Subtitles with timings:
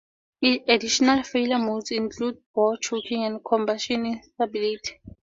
[0.41, 4.99] Additional failure modes include bore choking and combustion instability.